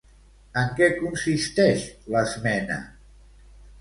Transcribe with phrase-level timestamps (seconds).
[0.61, 1.85] En què consisteix
[2.17, 2.79] l'esmena?